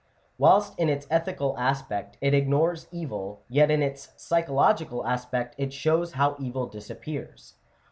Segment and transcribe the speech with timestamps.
[0.39, 6.13] Whilst in its ethical aspect it ignores evil, yet in its psychological aspect it shows
[6.13, 7.53] how evil disappears.